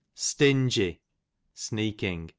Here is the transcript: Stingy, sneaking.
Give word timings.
Stingy, 0.15 0.99
sneaking. 1.53 2.29